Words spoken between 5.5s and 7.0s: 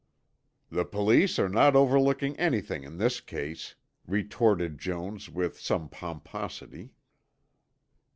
some pomposity.